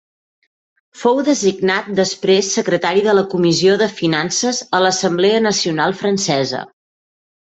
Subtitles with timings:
[1.01, 6.63] Fou designat després secretari de la Comissió de Finances a l'Assemblea Nacional francesa.